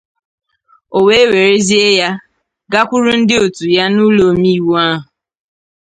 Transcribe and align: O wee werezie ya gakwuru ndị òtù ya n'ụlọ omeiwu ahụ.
O 0.97 0.99
wee 1.07 1.29
werezie 1.31 1.89
ya 1.99 2.09
gakwuru 2.71 3.11
ndị 3.19 3.35
òtù 3.45 3.65
ya 3.75 3.83
n'ụlọ 3.93 4.23
omeiwu 4.31 4.71
ahụ. 4.85 4.99